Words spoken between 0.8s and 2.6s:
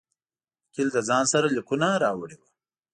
له ځان سره لیکونه راوړي وه.